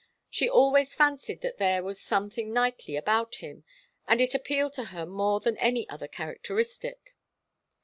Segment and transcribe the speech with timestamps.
[0.31, 3.63] She always fancied that there was something knightly about him,
[4.07, 7.15] and it appealed to her more than any other characteristic.